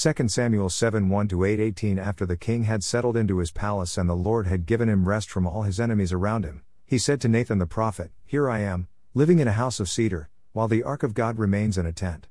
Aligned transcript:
2 0.00 0.28
Samuel 0.28 0.70
7 0.70 1.10
1 1.10 1.28
8 1.44 1.60
18 1.60 1.98
After 1.98 2.24
the 2.24 2.38
king 2.38 2.62
had 2.62 2.82
settled 2.82 3.18
into 3.18 3.36
his 3.36 3.50
palace 3.50 3.98
and 3.98 4.08
the 4.08 4.14
Lord 4.14 4.46
had 4.46 4.64
given 4.64 4.88
him 4.88 5.06
rest 5.06 5.28
from 5.28 5.46
all 5.46 5.64
his 5.64 5.78
enemies 5.78 6.10
around 6.10 6.46
him, 6.46 6.62
he 6.86 6.96
said 6.96 7.20
to 7.20 7.28
Nathan 7.28 7.58
the 7.58 7.66
prophet, 7.66 8.10
Here 8.24 8.48
I 8.48 8.60
am, 8.60 8.88
living 9.12 9.40
in 9.40 9.46
a 9.46 9.52
house 9.52 9.78
of 9.78 9.90
cedar, 9.90 10.30
while 10.54 10.68
the 10.68 10.82
ark 10.82 11.02
of 11.02 11.12
God 11.12 11.38
remains 11.38 11.76
in 11.76 11.84
a 11.84 11.92
tent. 11.92 12.28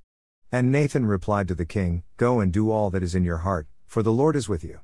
And 0.52 0.72
Nathan 0.72 1.06
replied 1.06 1.48
to 1.50 1.54
the 1.54 1.64
king, 1.64 2.02
Go 2.18 2.40
and 2.40 2.52
do 2.52 2.72
all 2.72 2.90
that 2.90 3.04
is 3.04 3.14
in 3.14 3.24
your 3.24 3.46
heart, 3.46 3.68
for 3.86 4.02
the 4.02 4.12
Lord 4.12 4.36
is 4.36 4.50
with 4.50 4.64
you. 4.64 4.80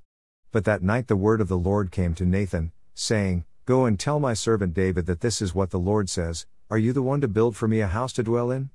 But 0.51 0.65
that 0.65 0.83
night 0.83 1.07
the 1.07 1.15
word 1.15 1.41
of 1.41 1.47
the 1.47 1.57
Lord 1.57 1.89
came 1.89 2.13
to 2.13 2.23
Nathan, 2.23 2.71
saying, 2.93 3.45
Go 3.65 3.85
and 3.85 3.99
tell 3.99 4.19
my 4.19 4.35
servant 4.35 4.75
David 4.75 5.07
that 5.07 5.21
this 5.21 5.41
is 5.41 5.55
what 5.55 5.71
the 5.71 5.79
Lord 5.79 6.07
says 6.07 6.45
Are 6.69 6.77
you 6.77 6.93
the 6.93 7.01
one 7.01 7.21
to 7.21 7.27
build 7.27 7.55
for 7.55 7.67
me 7.67 7.79
a 7.79 7.87
house 7.87 8.13
to 8.13 8.21
dwell 8.21 8.51
in? 8.51 8.69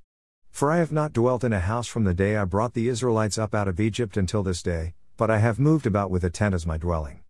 For 0.51 0.71
I 0.71 0.77
have 0.77 0.91
not 0.91 1.13
dwelt 1.13 1.43
in 1.43 1.53
a 1.53 1.59
house 1.59 1.87
from 1.87 2.03
the 2.03 2.13
day 2.13 2.37
I 2.37 2.45
brought 2.45 2.73
the 2.73 2.87
Israelites 2.87 3.37
up 3.39 3.55
out 3.55 3.67
of 3.67 3.79
Egypt 3.79 4.15
until 4.15 4.43
this 4.43 4.61
day, 4.61 4.93
but 5.17 5.31
I 5.31 5.39
have 5.39 5.59
moved 5.59 5.87
about 5.87 6.11
with 6.11 6.23
a 6.23 6.29
tent 6.29 6.53
as 6.53 6.67
my 6.67 6.77
dwelling. 6.77 7.21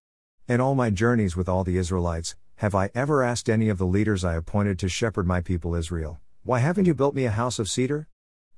In 0.48 0.60
all 0.60 0.76
my 0.76 0.90
journeys 0.90 1.38
with 1.38 1.48
all 1.48 1.64
the 1.64 1.78
Israelites, 1.78 2.36
have 2.56 2.76
I 2.76 2.90
ever 2.94 3.24
asked 3.24 3.50
any 3.50 3.70
of 3.70 3.78
the 3.78 3.86
leaders 3.86 4.26
I 4.26 4.36
appointed 4.36 4.78
to 4.80 4.90
shepherd 4.90 5.26
my 5.26 5.40
people 5.40 5.76
Israel, 5.76 6.20
Why 6.44 6.60
haven't 6.60 6.86
you 6.86 6.94
built 6.94 7.16
me 7.16 7.26
a 7.26 7.32
house 7.32 7.58
of 7.58 7.70
cedar? 7.70 8.08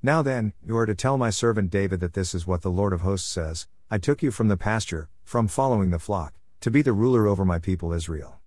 Now 0.02 0.22
then, 0.22 0.54
you 0.66 0.76
are 0.78 0.86
to 0.86 0.96
tell 0.96 1.18
my 1.18 1.30
servant 1.30 1.70
David 1.70 2.00
that 2.00 2.14
this 2.14 2.34
is 2.34 2.48
what 2.48 2.62
the 2.62 2.72
Lord 2.72 2.94
of 2.94 3.02
hosts 3.02 3.30
says 3.30 3.68
I 3.92 3.98
took 3.98 4.24
you 4.24 4.32
from 4.32 4.48
the 4.48 4.58
pasture, 4.58 5.08
from 5.24 5.48
following 5.48 5.92
the 5.92 6.00
flock, 6.00 6.34
to 6.62 6.72
be 6.72 6.82
the 6.82 6.94
ruler 6.94 7.28
over 7.28 7.46
my 7.46 7.60
people 7.60 7.94
Israel. 7.94 8.40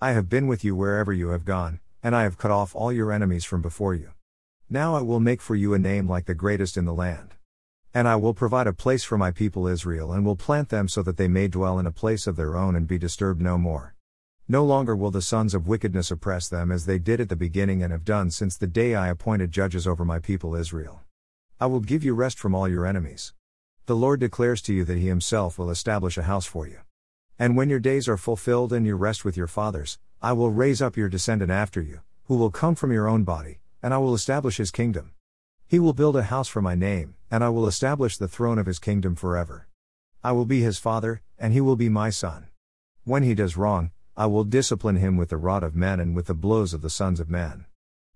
I 0.00 0.12
have 0.12 0.28
been 0.28 0.46
with 0.46 0.64
you 0.64 0.74
wherever 0.74 1.12
you 1.12 1.28
have 1.28 1.44
gone, 1.44 1.80
and 2.02 2.16
I 2.16 2.24
have 2.24 2.36
cut 2.36 2.50
off 2.50 2.74
all 2.74 2.92
your 2.92 3.12
enemies 3.12 3.44
from 3.44 3.62
before 3.62 3.94
you. 3.94 4.10
Now 4.70 4.94
I 4.94 5.00
will 5.00 5.18
make 5.18 5.40
for 5.40 5.54
you 5.54 5.72
a 5.72 5.78
name 5.78 6.06
like 6.06 6.26
the 6.26 6.34
greatest 6.34 6.76
in 6.76 6.84
the 6.84 6.92
land. 6.92 7.36
And 7.94 8.06
I 8.06 8.16
will 8.16 8.34
provide 8.34 8.66
a 8.66 8.74
place 8.74 9.02
for 9.02 9.16
my 9.16 9.30
people 9.30 9.66
Israel 9.66 10.12
and 10.12 10.26
will 10.26 10.36
plant 10.36 10.68
them 10.68 10.88
so 10.88 11.02
that 11.04 11.16
they 11.16 11.26
may 11.26 11.48
dwell 11.48 11.78
in 11.78 11.86
a 11.86 11.90
place 11.90 12.26
of 12.26 12.36
their 12.36 12.54
own 12.54 12.76
and 12.76 12.86
be 12.86 12.98
disturbed 12.98 13.40
no 13.40 13.56
more. 13.56 13.94
No 14.46 14.62
longer 14.66 14.94
will 14.94 15.10
the 15.10 15.22
sons 15.22 15.54
of 15.54 15.66
wickedness 15.66 16.10
oppress 16.10 16.48
them 16.48 16.70
as 16.70 16.84
they 16.84 16.98
did 16.98 17.18
at 17.18 17.30
the 17.30 17.36
beginning 17.36 17.82
and 17.82 17.92
have 17.92 18.04
done 18.04 18.30
since 18.30 18.58
the 18.58 18.66
day 18.66 18.94
I 18.94 19.08
appointed 19.08 19.52
judges 19.52 19.86
over 19.86 20.04
my 20.04 20.18
people 20.18 20.54
Israel. 20.54 21.00
I 21.58 21.64
will 21.64 21.80
give 21.80 22.04
you 22.04 22.12
rest 22.12 22.38
from 22.38 22.54
all 22.54 22.68
your 22.68 22.84
enemies. 22.84 23.32
The 23.86 23.96
Lord 23.96 24.20
declares 24.20 24.60
to 24.62 24.74
you 24.74 24.84
that 24.84 24.98
He 24.98 25.08
Himself 25.08 25.58
will 25.58 25.70
establish 25.70 26.18
a 26.18 26.24
house 26.24 26.44
for 26.44 26.68
you. 26.68 26.80
And 27.38 27.56
when 27.56 27.70
your 27.70 27.80
days 27.80 28.06
are 28.06 28.18
fulfilled 28.18 28.74
and 28.74 28.84
you 28.84 28.96
rest 28.96 29.24
with 29.24 29.34
your 29.34 29.46
fathers, 29.46 29.98
I 30.20 30.34
will 30.34 30.50
raise 30.50 30.82
up 30.82 30.94
your 30.94 31.08
descendant 31.08 31.50
after 31.50 31.80
you, 31.80 32.00
who 32.24 32.36
will 32.36 32.50
come 32.50 32.74
from 32.74 32.92
your 32.92 33.08
own 33.08 33.24
body, 33.24 33.60
and 33.82 33.94
I 33.94 33.98
will 33.98 34.14
establish 34.14 34.56
His 34.56 34.70
kingdom. 34.70 35.12
He 35.66 35.78
will 35.78 35.92
build 35.92 36.16
a 36.16 36.24
house 36.24 36.48
for 36.48 36.62
my 36.62 36.74
name, 36.74 37.14
and 37.30 37.44
I 37.44 37.48
will 37.48 37.66
establish 37.66 38.16
the 38.16 38.28
throne 38.28 38.58
of 38.58 38.66
His 38.66 38.78
kingdom 38.78 39.14
forever. 39.14 39.68
I 40.22 40.32
will 40.32 40.46
be 40.46 40.62
His 40.62 40.78
father, 40.78 41.22
and 41.38 41.52
He 41.52 41.60
will 41.60 41.76
be 41.76 41.88
my 41.88 42.10
son. 42.10 42.48
When 43.04 43.22
He 43.22 43.34
does 43.34 43.56
wrong, 43.56 43.90
I 44.18 44.26
will 44.26 44.42
discipline 44.42 44.96
him 44.96 45.16
with 45.16 45.28
the 45.28 45.36
rod 45.36 45.62
of 45.62 45.76
men 45.76 46.00
and 46.00 46.16
with 46.16 46.26
the 46.26 46.34
blows 46.34 46.74
of 46.74 46.82
the 46.82 46.90
sons 46.90 47.20
of 47.20 47.30
men. 47.30 47.66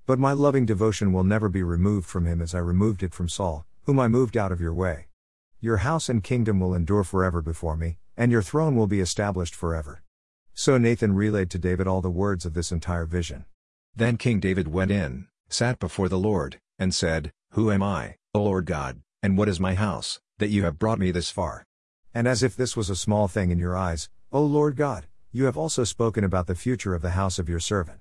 But 0.05 0.19
my 0.19 0.33
loving 0.33 0.67
devotion 0.67 1.13
will 1.13 1.23
never 1.23 1.49
be 1.49 1.63
removed 1.63 2.09
from 2.09 2.27
him 2.27 2.43
as 2.43 2.57
I 2.57 2.59
removed 2.59 3.05
it 3.05 3.15
from 3.15 3.29
Saul, 3.29 3.67
whom 3.85 4.01
I 4.01 4.09
moved 4.09 4.37
out 4.37 4.51
of 4.51 4.61
your 4.61 4.75
way. 4.75 5.07
Your 5.61 5.77
house 5.77 6.09
and 6.09 6.25
kingdom 6.25 6.59
will 6.59 6.75
endure 6.75 7.05
forever 7.05 7.41
before 7.41 7.77
me, 7.77 7.99
and 8.17 8.33
your 8.33 8.43
throne 8.43 8.75
will 8.75 8.89
be 8.89 8.99
established 8.99 9.55
forever. 9.55 10.03
So 10.55 10.77
Nathan 10.77 11.15
relayed 11.15 11.51
to 11.51 11.59
David 11.61 11.87
all 11.87 12.01
the 12.01 12.11
words 12.11 12.45
of 12.45 12.55
this 12.55 12.73
entire 12.73 13.07
vision. 13.07 13.45
Then 13.95 14.17
King 14.17 14.41
David 14.41 14.67
went 14.67 14.91
in, 14.91 15.29
sat 15.53 15.79
before 15.79 16.09
the 16.09 16.19
Lord, 16.19 16.59
and 16.79 16.95
said, 16.95 17.33
Who 17.51 17.71
am 17.71 17.83
I, 17.83 18.17
O 18.35 18.43
Lord 18.43 18.65
God, 18.67 19.03
and 19.23 19.37
what 19.37 19.49
is 19.49 19.61
my 19.61 19.75
house, 19.75 20.21
that 20.39 20.51
you 20.51 20.65
have 20.65 20.79
brought 20.79 20.99
me 20.99 21.11
this 21.11 21.31
far? 21.31 21.65
And 22.15 22.27
as 22.27 22.43
if 22.43 22.57
this 22.57 22.77
was 22.77 22.91
a 22.91 22.97
small 22.97 23.29
thing 23.29 23.51
in 23.51 23.59
your 23.59 23.77
eyes, 23.77 24.09
O 24.33 24.43
Lord 24.43 24.77
God, 24.77 25.07
you 25.31 25.45
have 25.45 25.57
also 25.57 25.85
spoken 25.85 26.25
about 26.25 26.47
the 26.47 26.55
future 26.55 26.95
of 26.95 27.03
the 27.03 27.11
house 27.11 27.39
of 27.39 27.49
your 27.49 27.61
servant. 27.61 28.01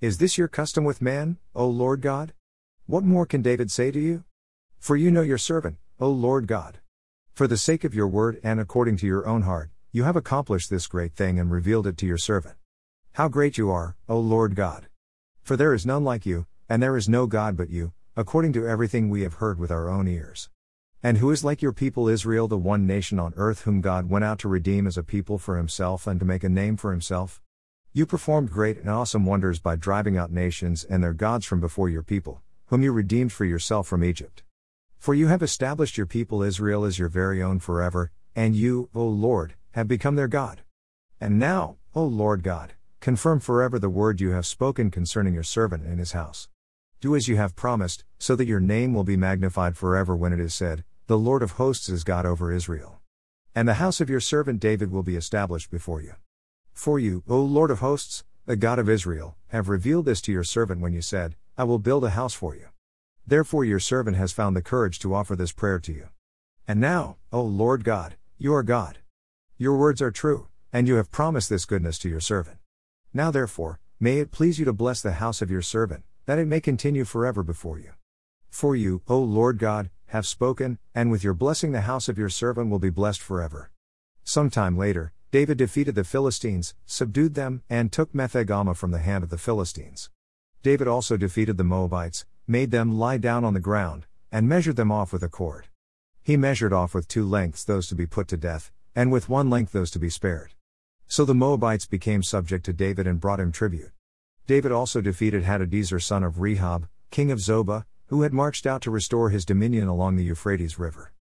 Is 0.00 0.18
this 0.18 0.38
your 0.38 0.48
custom 0.48 0.84
with 0.84 1.02
man, 1.02 1.38
O 1.54 1.66
Lord 1.66 2.00
God? 2.00 2.32
What 2.86 3.04
more 3.04 3.26
can 3.26 3.42
David 3.42 3.70
say 3.70 3.90
to 3.90 3.98
you? 3.98 4.24
For 4.78 4.96
you 4.96 5.10
know 5.10 5.22
your 5.22 5.38
servant, 5.38 5.76
O 5.98 6.08
Lord 6.08 6.46
God. 6.46 6.78
For 7.32 7.46
the 7.46 7.56
sake 7.56 7.84
of 7.84 7.94
your 7.94 8.08
word 8.08 8.40
and 8.42 8.60
according 8.60 8.96
to 8.98 9.06
your 9.06 9.26
own 9.26 9.42
heart, 9.42 9.70
you 9.90 10.04
have 10.04 10.16
accomplished 10.16 10.70
this 10.70 10.86
great 10.86 11.14
thing 11.14 11.38
and 11.38 11.50
revealed 11.50 11.86
it 11.86 11.96
to 11.98 12.06
your 12.06 12.18
servant. 12.18 12.56
How 13.12 13.28
great 13.28 13.58
you 13.58 13.70
are, 13.70 13.96
O 14.08 14.20
Lord 14.20 14.54
God! 14.54 14.86
For 15.42 15.56
there 15.56 15.74
is 15.74 15.86
none 15.86 16.04
like 16.04 16.26
you, 16.26 16.46
and 16.68 16.82
there 16.82 16.96
is 16.96 17.08
no 17.08 17.26
God 17.26 17.56
but 17.56 17.70
you, 17.70 17.92
according 18.16 18.52
to 18.52 18.66
everything 18.66 19.08
we 19.08 19.22
have 19.22 19.34
heard 19.34 19.58
with 19.58 19.70
our 19.70 19.88
own 19.88 20.06
ears. 20.06 20.50
And 21.02 21.18
who 21.18 21.30
is 21.30 21.44
like 21.44 21.62
your 21.62 21.72
people 21.72 22.08
Israel, 22.08 22.48
the 22.48 22.58
one 22.58 22.86
nation 22.86 23.18
on 23.18 23.32
earth 23.36 23.62
whom 23.62 23.80
God 23.80 24.10
went 24.10 24.24
out 24.24 24.40
to 24.40 24.48
redeem 24.48 24.86
as 24.86 24.98
a 24.98 25.04
people 25.04 25.38
for 25.38 25.56
himself 25.56 26.06
and 26.06 26.18
to 26.18 26.26
make 26.26 26.42
a 26.42 26.48
name 26.48 26.76
for 26.76 26.90
himself? 26.90 27.40
You 27.92 28.04
performed 28.04 28.50
great 28.50 28.78
and 28.78 28.90
awesome 28.90 29.24
wonders 29.24 29.60
by 29.60 29.76
driving 29.76 30.16
out 30.16 30.32
nations 30.32 30.84
and 30.84 31.02
their 31.02 31.14
gods 31.14 31.46
from 31.46 31.60
before 31.60 31.88
your 31.88 32.02
people, 32.02 32.42
whom 32.66 32.82
you 32.82 32.92
redeemed 32.92 33.32
for 33.32 33.44
yourself 33.44 33.86
from 33.86 34.04
Egypt. 34.04 34.42
For 34.98 35.14
you 35.14 35.28
have 35.28 35.42
established 35.42 35.96
your 35.96 36.06
people 36.06 36.42
Israel 36.42 36.84
as 36.84 36.98
your 36.98 37.08
very 37.08 37.40
own 37.42 37.60
forever, 37.60 38.10
and 38.34 38.56
you, 38.56 38.90
O 38.94 39.06
Lord, 39.06 39.54
have 39.70 39.88
become 39.88 40.16
their 40.16 40.28
God. 40.28 40.62
And 41.20 41.38
now, 41.38 41.76
O 41.94 42.04
Lord 42.04 42.42
God, 42.42 42.74
confirm 43.00 43.40
forever 43.40 43.78
the 43.78 43.88
word 43.88 44.20
you 44.20 44.30
have 44.30 44.46
spoken 44.46 44.90
concerning 44.90 45.34
your 45.34 45.44
servant 45.44 45.84
and 45.84 45.98
his 46.00 46.12
house. 46.12 46.48
Do 47.00 47.14
as 47.14 47.28
you 47.28 47.36
have 47.36 47.54
promised, 47.54 48.04
so 48.18 48.34
that 48.34 48.48
your 48.48 48.58
name 48.58 48.92
will 48.92 49.04
be 49.04 49.16
magnified 49.16 49.76
forever 49.76 50.16
when 50.16 50.32
it 50.32 50.40
is 50.40 50.52
said, 50.52 50.82
The 51.06 51.16
Lord 51.16 51.44
of 51.44 51.52
hosts 51.52 51.88
is 51.88 52.02
God 52.02 52.26
over 52.26 52.52
Israel. 52.52 53.00
And 53.54 53.68
the 53.68 53.74
house 53.74 54.00
of 54.00 54.10
your 54.10 54.18
servant 54.18 54.58
David 54.58 54.90
will 54.90 55.04
be 55.04 55.14
established 55.14 55.70
before 55.70 56.02
you. 56.02 56.14
For 56.72 56.98
you, 56.98 57.22
O 57.28 57.40
Lord 57.40 57.70
of 57.70 57.78
hosts, 57.78 58.24
the 58.46 58.56
God 58.56 58.80
of 58.80 58.88
Israel, 58.88 59.36
have 59.48 59.68
revealed 59.68 60.06
this 60.06 60.20
to 60.22 60.32
your 60.32 60.42
servant 60.42 60.80
when 60.80 60.92
you 60.92 61.00
said, 61.00 61.36
I 61.56 61.62
will 61.62 61.78
build 61.78 62.02
a 62.02 62.10
house 62.10 62.34
for 62.34 62.56
you. 62.56 62.66
Therefore 63.24 63.64
your 63.64 63.78
servant 63.78 64.16
has 64.16 64.32
found 64.32 64.56
the 64.56 64.62
courage 64.62 64.98
to 65.00 65.14
offer 65.14 65.36
this 65.36 65.52
prayer 65.52 65.78
to 65.78 65.92
you. 65.92 66.08
And 66.66 66.80
now, 66.80 67.18
O 67.32 67.42
Lord 67.42 67.84
God, 67.84 68.16
you 68.38 68.52
are 68.54 68.64
God. 68.64 68.98
Your 69.56 69.76
words 69.76 70.02
are 70.02 70.10
true, 70.10 70.48
and 70.72 70.88
you 70.88 70.96
have 70.96 71.12
promised 71.12 71.48
this 71.48 71.64
goodness 71.64 71.98
to 72.00 72.08
your 72.08 72.20
servant. 72.20 72.58
Now 73.14 73.30
therefore, 73.30 73.78
may 74.00 74.18
it 74.18 74.32
please 74.32 74.58
you 74.58 74.64
to 74.64 74.72
bless 74.72 75.00
the 75.00 75.12
house 75.12 75.40
of 75.40 75.50
your 75.50 75.62
servant, 75.62 76.04
that 76.28 76.38
it 76.38 76.46
may 76.46 76.60
continue 76.60 77.06
forever 77.06 77.42
before 77.42 77.78
you. 77.78 77.90
For 78.50 78.76
you, 78.76 79.00
O 79.08 79.18
Lord 79.18 79.58
God, 79.58 79.88
have 80.08 80.26
spoken, 80.26 80.78
and 80.94 81.10
with 81.10 81.24
your 81.24 81.32
blessing 81.32 81.72
the 81.72 81.88
house 81.92 82.06
of 82.06 82.18
your 82.18 82.28
servant 82.28 82.68
will 82.68 82.78
be 82.78 82.90
blessed 82.90 83.22
forever. 83.22 83.70
Some 84.24 84.50
time 84.50 84.76
later, 84.76 85.14
David 85.30 85.56
defeated 85.56 85.94
the 85.94 86.04
Philistines, 86.04 86.74
subdued 86.84 87.32
them, 87.32 87.62
and 87.70 87.90
took 87.90 88.12
Metheg 88.12 88.76
from 88.76 88.90
the 88.90 88.98
hand 88.98 89.24
of 89.24 89.30
the 89.30 89.38
Philistines. 89.38 90.10
David 90.62 90.86
also 90.86 91.16
defeated 91.16 91.56
the 91.56 91.64
Moabites, 91.64 92.26
made 92.46 92.72
them 92.72 92.98
lie 92.98 93.16
down 93.16 93.42
on 93.42 93.54
the 93.54 93.58
ground, 93.58 94.04
and 94.30 94.46
measured 94.46 94.76
them 94.76 94.92
off 94.92 95.14
with 95.14 95.22
a 95.22 95.30
cord. 95.30 95.68
He 96.22 96.36
measured 96.36 96.74
off 96.74 96.92
with 96.92 97.08
two 97.08 97.26
lengths 97.26 97.64
those 97.64 97.88
to 97.88 97.94
be 97.94 98.06
put 98.06 98.28
to 98.28 98.36
death, 98.36 98.70
and 98.94 99.10
with 99.10 99.30
one 99.30 99.48
length 99.48 99.72
those 99.72 99.90
to 99.92 99.98
be 99.98 100.10
spared. 100.10 100.52
So 101.06 101.24
the 101.24 101.34
Moabites 101.34 101.86
became 101.86 102.22
subject 102.22 102.66
to 102.66 102.74
David 102.74 103.06
and 103.06 103.18
brought 103.18 103.40
him 103.40 103.50
tribute. 103.50 103.92
David 104.48 104.72
also 104.72 105.02
defeated 105.02 105.44
Hadadezer 105.44 106.02
son 106.02 106.24
of 106.24 106.36
Rehob, 106.36 106.88
king 107.10 107.30
of 107.30 107.38
Zobah, 107.38 107.84
who 108.06 108.22
had 108.22 108.32
marched 108.32 108.64
out 108.64 108.80
to 108.80 108.90
restore 108.90 109.28
his 109.28 109.44
dominion 109.44 109.88
along 109.88 110.16
the 110.16 110.24
Euphrates 110.24 110.78
River. 110.78 111.12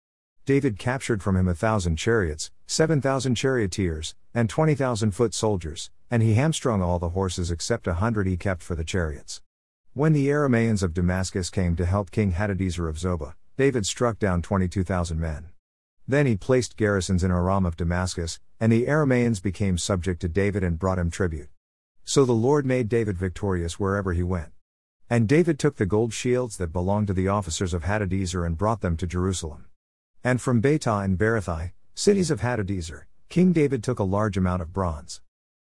David 0.46 0.80
captured 0.80 1.22
from 1.22 1.36
him 1.36 1.50
a 1.50 1.54
thousand 1.54 1.98
chariots, 1.98 2.52
seven 2.68 3.02
thousand 3.02 3.36
charioteers, 3.36 4.16
and 4.34 4.50
twenty 4.50 4.76
thousand 4.76 5.12
foot 5.12 5.34
soldiers, 5.34 5.92
and 6.10 6.24
he 6.24 6.36
hamstrung 6.36 6.82
all 6.82 7.00
the 7.00 7.10
horses 7.10 7.52
except 7.52 7.86
a 7.86 7.96
hundred 7.96 8.28
he 8.28 8.38
kept 8.38 8.64
for 8.64 8.76
the 8.76 8.86
chariots. 8.86 9.42
When 9.92 10.14
the 10.14 10.30
Aramaeans 10.30 10.82
of 10.82 10.94
Damascus 10.94 11.50
came 11.50 11.76
to 11.76 11.86
help 11.86 12.12
King 12.12 12.32
Hadadezer 12.32 12.88
of 12.88 12.96
Zobah, 12.96 13.34
David 13.58 13.86
struck 13.86 14.20
down 14.20 14.42
twenty-two 14.42 14.86
thousand 14.86 15.20
men. 15.20 15.50
Then 16.08 16.28
he 16.28 16.38
placed 16.38 16.78
garrisons 16.78 17.26
in 17.26 17.32
Aram 17.32 17.66
of 17.66 17.76
Damascus, 17.76 18.40
and 18.58 18.72
the 18.72 18.86
Aramaeans 18.86 19.42
became 19.42 19.78
subject 19.78 20.22
to 20.22 20.30
David 20.30 20.64
and 20.64 20.80
brought 20.80 20.98
him 20.98 21.12
tribute. 21.12 21.50
So 22.10 22.24
the 22.24 22.32
Lord 22.32 22.66
made 22.66 22.88
David 22.88 23.18
victorious 23.18 23.82
wherever 23.82 24.14
he 24.14 24.24
went. 24.24 24.54
And 25.10 25.28
David 25.28 25.60
took 25.60 25.76
the 25.76 25.86
gold 25.86 26.14
shields 26.14 26.56
that 26.56 26.72
belonged 26.72 27.08
to 27.08 27.14
the 27.14 27.28
officers 27.28 27.74
of 27.74 27.84
Hadadezer 27.84 28.46
and 28.46 28.58
brought 28.58 28.80
them 28.80 28.96
to 28.96 29.06
Jerusalem. 29.06 29.66
And 30.24 30.40
from 30.40 30.62
Betah 30.62 31.04
and 31.04 31.18
Berothai, 31.18 31.74
cities 31.96 32.32
of 32.32 32.40
Hadadezer, 32.40 33.08
King 33.28 33.52
David 33.52 33.84
took 33.84 34.00
a 34.00 34.06
large 34.06 34.38
amount 34.38 34.62
of 34.62 34.72
bronze. 34.72 35.20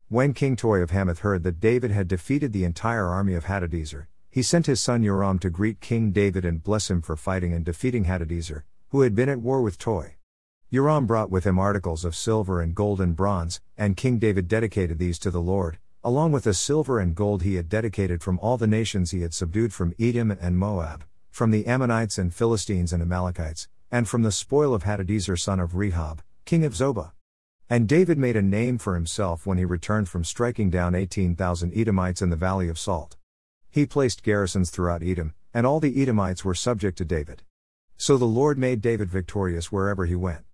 When 0.10 0.34
King 0.34 0.56
Toi 0.56 0.80
of 0.80 0.90
Hamath 0.90 1.20
heard 1.20 1.44
that 1.44 1.60
David 1.60 1.92
had 1.92 2.08
defeated 2.08 2.54
the 2.54 2.64
entire 2.64 3.06
army 3.06 3.36
of 3.36 3.46
Hadadezer, 3.46 4.08
he 4.32 4.42
sent 4.42 4.66
his 4.66 4.82
son 4.82 5.04
Joram 5.04 5.38
to 5.40 5.52
greet 5.52 5.80
King 5.80 6.12
David 6.12 6.44
and 6.44 6.64
bless 6.64 6.90
him 6.90 7.04
for 7.04 7.16
fighting 7.16 7.54
and 7.54 7.64
defeating 7.64 8.06
Hadadezer, 8.06 8.64
who 8.90 9.02
had 9.02 9.14
been 9.14 9.30
at 9.30 9.42
war 9.42 9.62
with 9.62 9.78
Toi. 9.78 10.16
Joram 10.74 11.06
brought 11.06 11.30
with 11.30 11.44
him 11.44 11.60
articles 11.60 12.04
of 12.04 12.16
silver 12.16 12.62
and 12.62 12.74
gold 12.74 13.00
and 13.00 13.16
bronze, 13.16 13.62
and 13.78 13.96
King 13.96 14.18
David 14.18 14.48
dedicated 14.48 14.98
these 14.98 15.20
to 15.20 15.30
the 15.30 15.40
Lord, 15.40 15.78
along 16.04 16.32
with 16.32 16.46
the 16.46 16.54
silver 16.54 17.00
and 17.00 17.14
gold 17.14 17.44
he 17.44 17.56
had 17.56 17.70
dedicated 17.70 18.24
from 18.24 18.40
all 18.40 18.58
the 18.58 18.66
nations 18.66 19.12
he 19.12 19.22
had 19.22 19.34
subdued 19.34 19.72
from 19.72 19.94
Edom 20.00 20.32
and 20.32 20.58
Moab, 20.58 21.04
from 21.30 21.52
the 21.52 21.68
Ammonites 21.68 22.18
and 22.18 22.34
Philistines 22.34 22.92
and 22.92 23.04
Amalekites, 23.04 23.68
and 23.92 24.10
from 24.10 24.24
the 24.24 24.32
spoil 24.32 24.74
of 24.74 24.84
Hadadezer 24.84 25.40
son 25.40 25.60
of 25.60 25.74
Rehob, 25.74 26.20
king 26.46 26.66
of 26.66 26.74
Zobah. 26.74 27.12
And 27.70 27.88
David 27.88 28.18
made 28.18 28.36
a 28.36 28.42
name 28.42 28.80
for 28.80 28.96
himself 28.96 29.46
when 29.46 29.58
he 29.58 29.66
returned 29.66 30.10
from 30.10 30.24
striking 30.24 30.70
down 30.70 30.96
18,000 30.96 31.72
Edomites 31.74 32.22
in 32.22 32.32
the 32.32 32.36
valley 32.36 32.68
of 32.68 32.80
Salt. 32.80 33.16
He 33.70 33.86
placed 33.86 34.24
garrisons 34.24 34.72
throughout 34.72 35.04
Edom, 35.04 35.34
and 35.54 35.68
all 35.68 35.80
the 35.80 36.02
Edomites 36.02 36.44
were 36.44 36.56
subject 36.56 36.98
to 36.98 37.06
David. 37.06 37.44
So 37.96 38.18
the 38.18 38.26
Lord 38.26 38.58
made 38.58 38.82
David 38.82 39.10
victorious 39.10 39.72
wherever 39.72 40.08
he 40.08 40.16
went. 40.16 40.46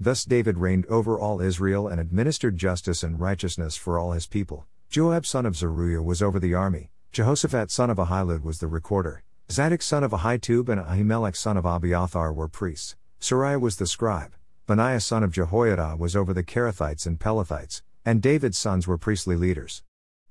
Thus 0.00 0.24
David 0.24 0.58
reigned 0.58 0.86
over 0.86 1.18
all 1.18 1.40
Israel 1.40 1.86
and 1.86 2.00
administered 2.00 2.56
justice 2.56 3.02
and 3.02 3.20
righteousness 3.20 3.76
for 3.76 3.98
all 3.98 4.12
his 4.12 4.26
people. 4.26 4.66
Joab 4.90 5.26
son 5.26 5.44
of 5.44 5.54
Zeruiah 5.54 6.00
was 6.00 6.22
over 6.22 6.38
the 6.38 6.54
army, 6.54 6.90
Jehoshaphat 7.12 7.70
son 7.70 7.90
of 7.90 7.98
Ahilud 7.98 8.42
was 8.42 8.58
the 8.58 8.66
recorder, 8.66 9.22
Zadok 9.50 9.82
son 9.82 10.02
of 10.02 10.12
Ahitub 10.12 10.70
and 10.70 10.80
Ahimelech 10.80 11.36
son 11.36 11.58
of 11.58 11.66
Abiathar 11.66 12.32
were 12.32 12.48
priests, 12.48 12.96
Seraiah 13.20 13.60
was 13.60 13.76
the 13.76 13.86
scribe, 13.86 14.32
Benaiah 14.66 15.02
son 15.02 15.22
of 15.22 15.30
Jehoiada 15.30 15.94
was 15.98 16.16
over 16.16 16.32
the 16.32 16.42
Kerethites 16.42 17.06
and 17.06 17.20
Pelethites, 17.20 17.82
and 18.06 18.22
David's 18.22 18.56
sons 18.56 18.86
were 18.86 18.96
priestly 18.96 19.36
leaders. 19.36 19.82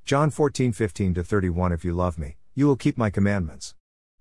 John 0.06 0.32
14 0.32 0.72
15 0.72 1.14
31 1.14 1.72
If 1.72 1.86
you 1.86 1.94
love 1.94 2.18
me, 2.18 2.38
you 2.56 2.66
will 2.66 2.76
keep 2.76 2.98
my 2.98 3.12
commandments. 3.12 3.76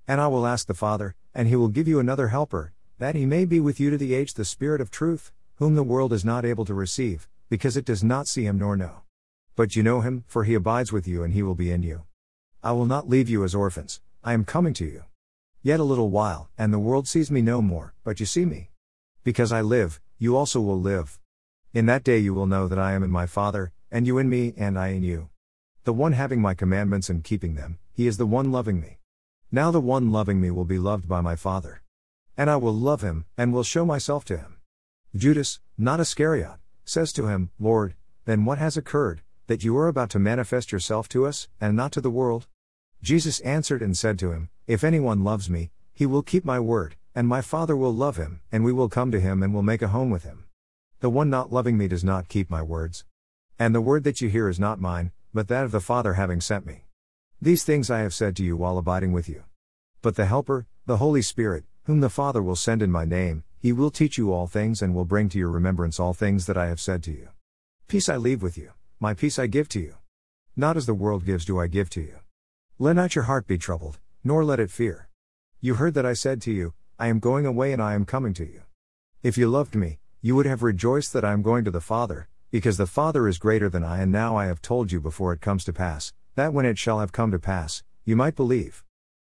And 0.06 0.20
I 0.20 0.26
will 0.26 0.46
ask 0.46 0.66
the 0.66 0.74
Father, 0.74 1.14
and 1.34 1.48
he 1.48 1.56
will 1.56 1.68
give 1.68 1.88
you 1.88 1.98
another 1.98 2.28
helper, 2.28 2.74
that 2.98 3.14
he 3.14 3.24
may 3.24 3.46
be 3.46 3.58
with 3.58 3.80
you 3.80 3.88
to 3.88 3.96
the 3.96 4.12
age 4.12 4.34
the 4.34 4.44
Spirit 4.44 4.82
of 4.82 4.90
truth, 4.90 5.32
whom 5.54 5.76
the 5.76 5.82
world 5.82 6.12
is 6.12 6.26
not 6.26 6.44
able 6.44 6.66
to 6.66 6.74
receive, 6.74 7.26
because 7.48 7.74
it 7.74 7.86
does 7.86 8.04
not 8.04 8.28
see 8.28 8.44
him 8.44 8.58
nor 8.58 8.76
know. 8.76 9.00
But 9.56 9.75
you 9.75 9.82
know 9.82 10.03
him, 10.03 10.25
for 10.26 10.44
he 10.44 10.53
abides 10.53 10.93
with 10.93 11.08
you 11.08 11.25
and 11.25 11.32
he 11.32 11.43
will 11.43 11.55
be 11.55 11.73
in 11.73 11.82
you. 11.82 12.03
I 12.62 12.73
will 12.73 12.85
not 12.85 13.08
leave 13.08 13.31
you 13.31 13.43
as 13.43 13.55
orphans, 13.55 14.03
I 14.23 14.35
am 14.35 14.44
coming 14.44 14.75
to 14.75 14.85
you. 14.85 15.05
Yet 15.62 15.81
a 15.81 15.85
little 15.85 16.11
while, 16.11 16.50
and 16.58 16.75
the 16.75 16.79
world 16.79 17.08
sees 17.08 17.31
me 17.31 17.41
no 17.41 17.62
more, 17.62 17.94
but 18.05 18.20
you 18.20 18.26
see 18.26 18.44
me. 18.44 18.70
Because 19.25 19.53
I 19.53 19.62
live, 19.62 19.99
you 20.19 20.37
also 20.37 20.61
will 20.61 20.79
live. 20.79 21.19
In 21.73 21.87
that 21.87 22.05
day 22.05 22.19
you 22.19 22.35
will 22.35 22.47
know 22.47 22.69
that 22.69 22.79
I 22.79 22.93
am 22.93 23.03
in 23.03 23.11
my 23.11 23.25
Father, 23.25 23.73
and 23.91 24.06
you 24.06 24.19
in 24.19 24.29
me, 24.29 24.53
and 24.58 24.79
I 24.79 24.88
in 24.88 25.03
you. 25.03 25.31
The 25.85 25.94
one 25.94 26.12
having 26.12 26.43
my 26.43 26.53
commandments 26.53 27.08
and 27.08 27.25
keeping 27.25 27.55
them, 27.55 27.79
he 27.94 28.06
is 28.06 28.19
the 28.19 28.26
one 28.26 28.53
loving 28.53 28.79
me. 28.79 28.99
Now 29.50 29.70
the 29.70 29.81
one 29.81 30.12
loving 30.12 30.38
me 30.38 30.50
will 30.50 30.67
be 30.67 30.79
loved 30.79 31.08
by 31.08 31.23
my 31.23 31.35
Father. 31.35 31.81
And 32.37 32.50
I 32.50 32.56
will 32.56 32.75
love 32.75 33.00
him, 33.00 33.25
and 33.38 33.55
will 33.55 33.62
show 33.62 33.87
myself 33.87 34.26
to 34.26 34.37
him. 34.37 34.58
Judas, 35.14 35.61
not 35.79 35.99
Iscariot, 35.99 36.58
says 36.85 37.11
to 37.14 37.29
him, 37.29 37.50
Lord, 37.58 37.94
then 38.26 38.44
what 38.44 38.58
has 38.58 38.76
occurred, 38.76 39.23
that 39.46 39.64
you 39.64 39.76
are 39.76 39.88
about 39.88 40.10
to 40.10 40.19
manifest 40.19 40.72
yourself 40.72 41.08
to 41.10 41.26
us, 41.26 41.48
and 41.60 41.76
not 41.76 41.93
to 41.93 42.00
the 42.00 42.10
world? 42.10 42.46
Jesus 43.02 43.40
answered 43.40 43.82
and 43.82 43.96
said 43.96 44.19
to 44.19 44.32
him, 44.32 44.48
If 44.66 44.82
anyone 44.82 45.25
loves 45.25 45.48
me, 45.48 45.70
he 45.93 46.06
will 46.06 46.22
keep 46.22 46.44
my 46.44 46.60
word, 46.60 46.96
and 47.14 47.26
my 47.26 47.40
Father 47.40 47.76
will 47.76 47.94
love 47.94 48.16
him, 48.16 48.40
and 48.50 48.64
we 48.64 48.72
will 48.72 48.88
come 48.88 49.10
to 49.10 49.20
him 49.20 49.43
and 49.43 49.54
will 49.54 49.62
make 49.62 49.82
a 49.82 49.88
home 49.88 50.10
with 50.10 50.25
him. 50.25 50.44
The 51.00 51.10
one 51.10 51.31
not 51.31 51.52
loving 51.52 51.78
me 51.78 51.88
does 51.88 52.04
not 52.04 52.28
keep 52.28 52.50
my 52.50 52.62
words. 52.62 53.04
And 53.58 53.75
the 53.75 53.81
word 53.81 54.04
that 54.04 54.20
you 54.20 54.28
hear 54.28 54.48
is 54.48 54.58
not 54.58 54.81
mine, 54.81 55.12
but 55.32 55.48
that 55.48 55.64
of 55.64 55.70
the 55.70 55.81
Father 55.81 56.14
having 56.14 56.40
sent 56.40 56.66
me. 56.66 56.84
These 57.40 57.64
things 57.64 57.90
I 57.90 58.00
have 58.00 58.14
said 58.14 58.34
to 58.37 58.43
you 58.43 58.56
while 58.56 58.78
abiding 58.78 59.12
with 59.12 59.28
you. 59.28 59.44
But 60.02 60.16
the 60.16 60.26
Helper, 60.26 60.66
the 60.87 60.96
Holy 60.96 61.22
Spirit, 61.22 61.64
whom 61.84 62.00
the 62.00 62.10
Father 62.10 62.43
will 62.43 62.56
send 62.56 62.82
in 62.82 62.90
my 62.90 63.04
name, 63.04 63.44
he 63.58 63.72
will 63.72 63.90
teach 63.90 64.19
you 64.19 64.32
all 64.32 64.46
things 64.46 64.82
and 64.82 64.94
will 64.94 65.04
bring 65.04 65.28
to 65.28 65.38
your 65.38 65.50
remembrance 65.50 66.00
all 66.00 66.14
things 66.14 66.46
that 66.46 66.56
I 66.56 66.66
have 66.66 66.81
said 66.81 67.02
to 67.04 67.12
you. 67.12 67.28
Peace 67.88 68.08
I 68.08 68.16
leave 68.16 68.43
with 68.43 68.58
you, 68.58 68.72
my 68.98 69.12
peace 69.12 69.38
I 69.38 69.46
give 69.46 69.69
to 69.70 69.81
you. 69.81 69.96
Not 70.56 70.78
as 70.78 70.87
the 70.87 70.94
world 70.94 71.26
gives 71.26 71.44
do 71.44 71.60
I 71.60 71.66
give 71.66 71.90
to 71.90 72.00
you. 72.00 72.20
Let 72.78 72.96
not 72.96 73.14
your 73.14 73.25
heart 73.25 73.46
be 73.46 73.58
troubled, 73.58 73.98
nor 74.25 74.43
let 74.43 74.58
it 74.58 74.70
fear. 74.70 75.08
You 75.60 75.75
heard 75.75 75.93
that 75.94 76.06
I 76.06 76.14
said 76.14 76.40
to 76.43 76.50
you, 76.50 76.72
I 76.98 77.08
am 77.08 77.19
going 77.19 77.44
away 77.44 77.75
and 77.75 77.82
I 77.82 77.93
am 77.93 78.06
coming 78.06 78.32
to 78.34 78.44
you. 78.44 78.62
If 79.22 79.37
you 79.37 79.48
loved 79.48 79.75
me, 79.75 79.98
you 80.22 80.34
would 80.34 80.46
have 80.46 80.62
rejoiced 80.62 81.12
that 81.12 81.26
I 81.26 81.32
am 81.32 81.43
going 81.43 81.62
to 81.64 81.70
the 81.70 81.81
Father, 81.81 82.28
because 82.50 82.78
the 82.78 82.87
Father 82.87 83.28
is 83.28 83.37
greater 83.37 83.69
than 83.69 83.84
I, 83.84 84.00
and 84.00 84.10
now 84.10 84.34
I 84.37 84.46
have 84.46 84.62
told 84.62 84.90
you 84.90 84.98
before 84.98 85.34
it 85.34 85.43
comes 85.43 85.62
to 85.64 85.75
pass, 85.75 86.14
that 86.34 86.54
when 86.54 86.64
it 86.64 86.78
shall 86.78 87.00
have 87.00 87.12
come 87.12 87.31
to 87.32 87.38
pass, 87.38 87.82
you 88.06 88.16
might 88.16 88.34
believe. 88.34 88.82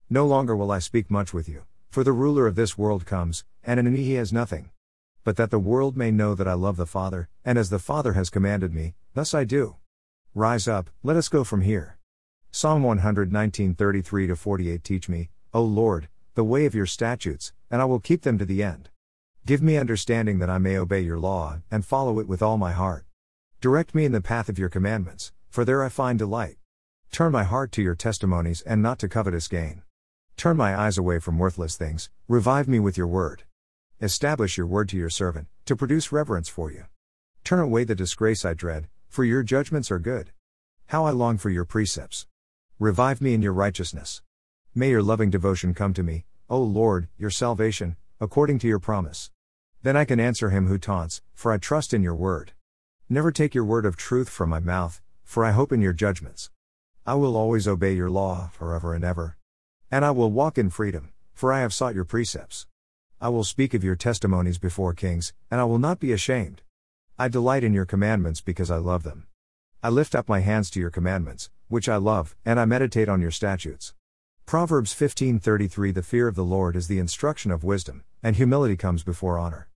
No 0.10 0.26
longer 0.26 0.56
will 0.56 0.72
I 0.72 0.80
speak 0.80 1.12
much 1.12 1.32
with 1.32 1.48
you, 1.48 1.64
for 1.92 2.04
the 2.04 2.12
ruler 2.12 2.48
of 2.48 2.56
this 2.56 2.76
world 2.76 3.06
comes, 3.06 3.44
and 3.64 3.80
in 3.80 3.94
me 3.94 4.04
he 4.04 4.14
has 4.14 4.34
nothing. 4.34 4.72
But 5.30 5.36
that 5.36 5.52
the 5.52 5.60
world 5.60 5.96
may 5.96 6.10
know 6.10 6.34
that 6.34 6.48
I 6.48 6.54
love 6.54 6.76
the 6.76 6.88
Father, 6.88 7.30
and 7.46 7.60
as 7.60 7.70
the 7.70 7.78
Father 7.78 8.14
has 8.14 8.32
commanded 8.32 8.74
me, 8.74 8.96
thus 9.14 9.36
I 9.36 9.44
do. 9.44 9.76
Rise 10.34 10.68
up, 10.68 10.90
let 11.04 11.18
us 11.18 11.30
go 11.30 11.44
from 11.44 11.62
here. 11.62 12.00
Psalm 12.50 12.82
119 12.82 13.76
33 13.76 14.34
48 14.34 14.84
Teach 14.84 15.08
me, 15.08 15.30
O 15.54 15.62
Lord, 15.62 16.10
the 16.34 16.44
way 16.44 16.66
of 16.66 16.74
your 16.74 16.88
statutes, 16.88 17.54
and 17.70 17.80
I 17.80 17.86
will 17.86 18.00
keep 18.00 18.24
them 18.24 18.40
to 18.40 18.44
the 18.46 18.64
end. 18.64 18.90
Give 19.46 19.62
me 19.62 19.78
understanding 19.78 20.40
that 20.40 20.50
I 20.50 20.58
may 20.58 20.76
obey 20.76 21.02
your 21.02 21.20
law, 21.20 21.60
and 21.70 21.86
follow 21.86 22.18
it 22.18 22.28
with 22.28 22.42
all 22.42 22.58
my 22.58 22.72
heart. 22.72 23.06
Direct 23.62 23.94
me 23.94 24.06
in 24.06 24.14
the 24.14 24.22
path 24.22 24.50
of 24.50 24.58
your 24.58 24.70
commandments, 24.70 25.32
for 25.52 25.64
there 25.64 25.84
I 25.84 25.90
find 25.90 26.18
delight. 26.18 26.58
Turn 27.12 27.32
my 27.32 27.44
heart 27.44 27.72
to 27.74 27.84
your 27.84 27.94
testimonies 27.94 28.62
and 28.62 28.82
not 28.82 28.98
to 28.98 29.08
covetous 29.08 29.48
gain. 29.48 29.84
Turn 30.38 30.58
my 30.58 30.76
eyes 30.76 30.98
away 30.98 31.20
from 31.20 31.38
worthless 31.38 31.76
things, 31.76 32.10
revive 32.28 32.68
me 32.68 32.80
with 32.80 32.98
your 32.98 33.06
word. 33.06 33.44
Establish 34.02 34.56
your 34.58 34.66
word 34.66 34.88
to 34.88 34.96
your 34.96 35.10
servant, 35.10 35.50
to 35.66 35.76
produce 35.76 36.14
reverence 36.14 36.48
for 36.48 36.72
you. 36.72 36.86
Turn 37.44 37.60
away 37.60 37.84
the 37.84 37.96
disgrace 37.96 38.46
I 38.46 38.54
dread, 38.54 38.88
for 39.10 39.26
your 39.26 39.44
judgments 39.44 39.92
are 39.92 40.00
good. 40.00 40.32
How 40.88 41.04
I 41.04 41.12
long 41.12 41.38
for 41.38 41.50
your 41.50 41.66
precepts. 41.66 42.26
Revive 42.80 43.20
me 43.20 43.34
in 43.34 43.42
your 43.42 43.52
righteousness. 43.52 44.22
May 44.74 44.92
your 44.92 45.04
loving 45.04 45.30
devotion 45.30 45.74
come 45.74 45.94
to 45.96 46.02
me, 46.02 46.24
O 46.50 46.62
Lord, 46.62 47.10
your 47.18 47.30
salvation, 47.30 47.98
according 48.22 48.60
to 48.60 48.70
your 48.70 48.80
promise. 48.80 49.32
Then 49.84 49.98
I 49.98 50.06
can 50.06 50.18
answer 50.18 50.50
him 50.50 50.68
who 50.68 50.78
taunts, 50.78 51.22
for 51.34 51.52
I 51.52 51.58
trust 51.58 51.94
in 51.94 52.02
your 52.02 52.16
word. 52.16 52.54
Never 53.10 53.34
take 53.34 53.54
your 53.54 53.66
word 53.66 53.86
of 53.86 53.98
truth 53.98 54.30
from 54.30 54.50
my 54.50 54.62
mouth, 54.62 55.02
for 55.26 55.44
I 55.44 55.52
hope 55.52 55.74
in 55.74 55.82
your 55.82 55.92
judgments. 55.92 56.52
I 57.06 57.16
will 57.16 57.36
always 57.36 57.68
obey 57.68 57.96
your 57.96 58.10
law, 58.10 58.50
forever 58.54 58.94
and 58.94 59.04
ever. 59.04 59.36
And 59.92 60.06
I 60.06 60.12
will 60.12 60.32
walk 60.32 60.58
in 60.58 60.70
freedom, 60.70 61.12
for 61.34 61.52
I 61.52 61.60
have 61.60 61.74
sought 61.74 61.96
your 61.96 62.06
precepts. 62.06 62.66
I 63.22 63.28
will 63.28 63.44
speak 63.44 63.74
of 63.74 63.84
your 63.84 63.98
testimonies 63.98 64.58
before 64.58 64.94
kings, 64.94 65.34
and 65.52 65.60
I 65.60 65.66
will 65.66 65.78
not 65.78 66.00
be 66.00 66.14
ashamed. 66.14 66.62
I 67.18 67.28
delight 67.28 67.66
in 67.66 67.74
your 67.74 67.86
commandments 67.86 68.40
because 68.40 68.72
I 68.72 68.78
love 68.78 69.04
them. 69.04 69.28
I 69.84 69.90
lift 69.90 70.16
up 70.16 70.30
my 70.30 70.40
hands 70.40 70.70
to 70.70 70.80
your 70.80 70.90
commandments, 70.90 71.50
which 71.68 71.90
I 71.90 71.98
love, 71.98 72.38
and 72.46 72.62
I 72.62 72.64
meditate 72.64 73.10
on 73.10 73.20
your 73.20 73.32
statutes. 73.32 73.94
Proverbs 74.46 74.94
15:33 74.94 75.94
The 75.94 76.02
fear 76.02 76.30
of 76.30 76.36
the 76.36 76.46
Lord 76.46 76.78
is 76.78 76.88
the 76.88 77.00
instruction 77.00 77.52
of 77.52 77.66
wisdom, 77.66 78.06
and 78.24 78.38
humility 78.38 78.78
comes 78.78 79.04
before 79.04 79.38
honor. 79.38 79.68